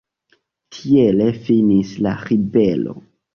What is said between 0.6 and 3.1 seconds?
Tiele finis la ribelo.